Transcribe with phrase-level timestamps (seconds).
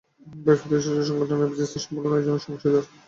[0.35, 2.85] ব্যবসায়ীদের শীর্ষ সংগঠন এফবিসিসিআই এ সম্মেলন আয়োজনের অংশীদার।